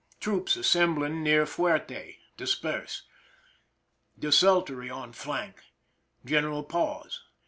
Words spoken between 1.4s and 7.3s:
fuerte— disperse. Des Tiltory on flank. General pause.